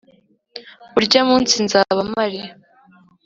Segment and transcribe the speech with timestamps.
[0.97, 2.41] Urya munsi nzaba mari